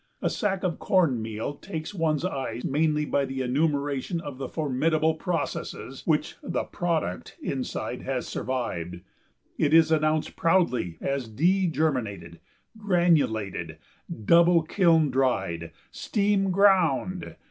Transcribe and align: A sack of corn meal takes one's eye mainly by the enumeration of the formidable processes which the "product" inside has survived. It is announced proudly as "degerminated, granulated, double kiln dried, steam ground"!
A 0.19 0.31
sack 0.31 0.63
of 0.63 0.79
corn 0.79 1.21
meal 1.21 1.53
takes 1.53 1.93
one's 1.93 2.25
eye 2.25 2.59
mainly 2.65 3.05
by 3.05 3.23
the 3.23 3.41
enumeration 3.43 4.19
of 4.19 4.39
the 4.39 4.49
formidable 4.49 5.13
processes 5.13 6.01
which 6.05 6.37
the 6.41 6.63
"product" 6.63 7.37
inside 7.39 8.01
has 8.01 8.27
survived. 8.27 9.01
It 9.59 9.75
is 9.75 9.91
announced 9.91 10.35
proudly 10.35 10.97
as 11.01 11.29
"degerminated, 11.29 12.39
granulated, 12.75 13.77
double 14.25 14.63
kiln 14.63 15.11
dried, 15.11 15.69
steam 15.91 16.49
ground"! 16.49 17.35